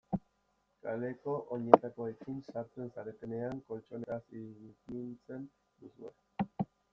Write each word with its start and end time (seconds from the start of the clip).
Kaleko 0.85 1.33
oinetakoekin 1.57 2.39
sartzen 2.53 2.89
zaretenean 2.95 3.61
koltxoneta 3.69 4.19
zikintzen 4.25 5.47
duzue. 5.53 6.17